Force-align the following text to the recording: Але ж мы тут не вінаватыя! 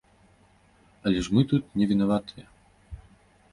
Але 1.09 1.19
ж 1.27 1.37
мы 1.37 1.41
тут 1.53 1.63
не 1.81 1.85
вінаватыя! 1.93 2.45